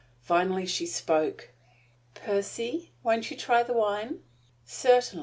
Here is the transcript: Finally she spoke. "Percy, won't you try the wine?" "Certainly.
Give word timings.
Finally 0.23 0.65
she 0.65 0.87
spoke. 0.87 1.51
"Percy, 2.15 2.89
won't 3.03 3.29
you 3.29 3.37
try 3.37 3.61
the 3.61 3.73
wine?" 3.73 4.23
"Certainly. 4.65 5.19